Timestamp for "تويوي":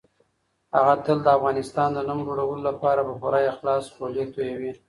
4.33-4.71